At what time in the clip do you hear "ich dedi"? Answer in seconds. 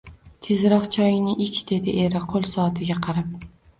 1.47-1.93